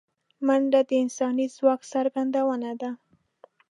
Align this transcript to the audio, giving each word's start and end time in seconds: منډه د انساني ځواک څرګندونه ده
منډه 0.45 0.81
د 0.89 0.91
انساني 1.03 1.45
ځواک 1.55 1.81
څرګندونه 1.91 2.71
ده 2.81 2.89